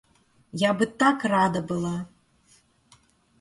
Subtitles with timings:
[0.61, 1.93] Я бы так рада была!